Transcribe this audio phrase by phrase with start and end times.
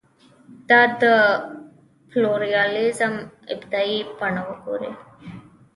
[0.69, 1.03] دا د
[2.09, 3.13] پلورالېزم
[3.53, 4.91] ابتدايي بڼه وګڼو.